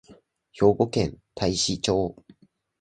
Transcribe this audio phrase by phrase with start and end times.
[0.53, 2.15] 兵庫県太子町